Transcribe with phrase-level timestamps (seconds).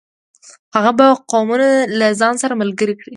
[0.75, 1.67] هغه به قوتونه
[1.99, 3.05] له ځان سره ملګري کړي.